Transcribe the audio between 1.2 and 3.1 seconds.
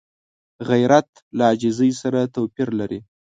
له عاجزۍ سره توپیر لري